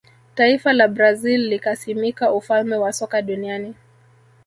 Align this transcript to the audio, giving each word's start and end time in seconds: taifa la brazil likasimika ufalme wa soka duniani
taifa 0.35 0.73
la 0.73 0.87
brazil 0.87 1.47
likasimika 1.49 2.33
ufalme 2.33 2.75
wa 2.75 2.93
soka 2.93 3.21
duniani 3.21 3.75